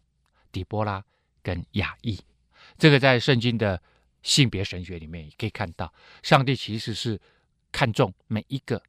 [0.53, 1.03] 底波拉
[1.43, 2.21] 跟亚义。
[2.77, 3.81] 这个在圣经的
[4.23, 7.21] 性别神学里面也可以看到，上帝其实是
[7.73, 8.83] 看重每一个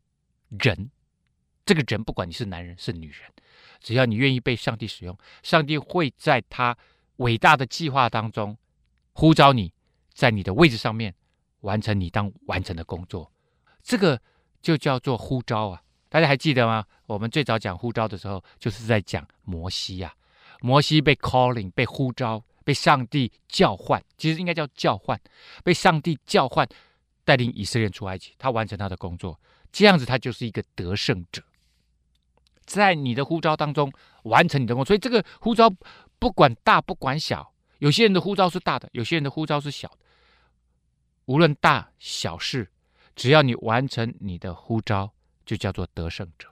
[0.49, 0.89] 人，
[1.65, 3.21] 这个人不管你是男人是女人，
[3.79, 6.77] 只要你愿意被上帝使用，上帝会在他
[7.17, 8.57] 伟大的计划当中
[9.13, 9.71] 呼召你，
[10.13, 11.13] 在你的位置上面。
[11.65, 13.29] 完成你当完成的工作，
[13.83, 14.21] 这个
[14.61, 15.81] 就叫做呼召啊！
[16.09, 16.85] 大家还记得吗？
[17.07, 20.61] 我们最早讲呼召的时候，就是在讲摩西呀、啊。
[20.61, 25.19] 摩西被 calling，被呼召，被上帝叫唤，其实应该叫叫唤，
[25.63, 26.67] 被上帝叫唤，
[27.23, 29.37] 带领以色列出埃及，他完成他的工作，
[29.71, 31.41] 这样子他就是一个得胜者。
[32.63, 33.91] 在你的呼召当中
[34.23, 34.87] 完成你的工作。
[34.87, 35.69] 所以这个呼召
[36.19, 39.97] 不管大不管小，有些人的呼召是大的，有些人的呼召是小的。
[41.25, 42.69] 无论大小事，
[43.15, 45.11] 只要你完成你的呼召，
[45.45, 46.47] 就叫做得胜者。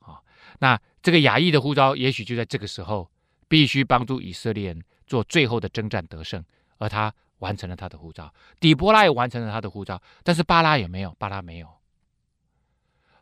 [0.00, 0.20] 啊，
[0.60, 3.10] 那这个亚亿的呼召，也许就在这个时候，
[3.48, 6.44] 必须帮助以色列人做最后的征战得胜，
[6.78, 8.32] 而他完成了他的呼召。
[8.60, 11.14] 底波拉也完成了他的呼召，但是巴拉有没有？
[11.18, 11.68] 巴拉没有。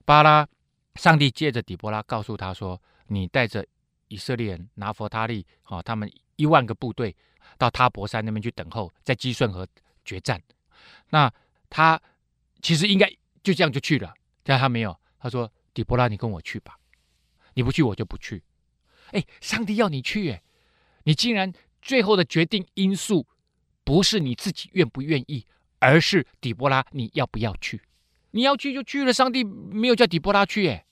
[0.04, 0.46] 巴拉，
[0.94, 3.66] 上帝借着底波拉告诉他说：“你带着
[4.08, 7.14] 以色列人拿弗他利，好，他们一万个部队
[7.58, 9.66] 到他伯山那边去等候，在基顺河
[10.04, 10.40] 决战。
[11.10, 11.32] 那
[11.68, 12.00] 他
[12.62, 13.10] 其实应该
[13.42, 14.98] 就这样就去了，但他没有。
[15.18, 16.78] 他说：‘底波拉，你跟我去吧，
[17.54, 18.42] 你不去我就不去。’
[19.12, 20.42] 哎，上帝要你去，哎，
[21.04, 23.26] 你竟然最后的决定因素
[23.84, 25.46] 不是你自己愿不愿意，
[25.78, 27.80] 而是底波拉你要不要去。”
[28.32, 30.84] 你要去就去了，上帝没有叫底波拉去，哎，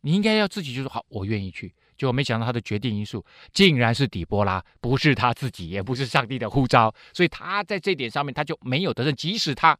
[0.00, 1.74] 你应该要自己就说好，我愿意去。
[2.02, 9.14] 结果没想到他的决定因素竟然是底波拉，不是他自己，也不是上帝的呼召，所以他在这点上面他就没有得胜。
[9.14, 9.78] 即使他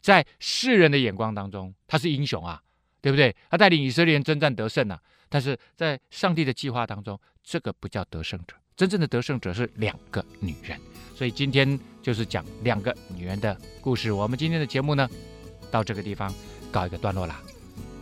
[0.00, 2.62] 在世人的眼光当中他是英雄啊，
[3.00, 3.34] 对不对？
[3.50, 4.96] 他带领以色列人征战得胜啊，
[5.28, 10.80] 但是在上帝的计划当中，这个不叫得胜者，真正的得胜者是两个女人。
[11.16, 14.12] 所以今天就是讲两个女人的故事。
[14.12, 15.10] 我们今天的节目呢，
[15.68, 16.32] 到这个地方
[16.70, 17.42] 告一个段落啦，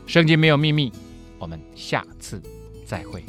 [0.06, 0.92] 圣经没有秘密，
[1.38, 2.38] 我们下次
[2.92, 3.24] 再会。